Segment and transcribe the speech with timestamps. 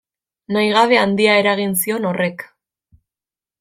[0.55, 2.49] Nahigabe handia eragin zion horrek.